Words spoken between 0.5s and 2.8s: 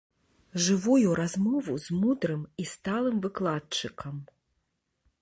Жывую размову з мудрым і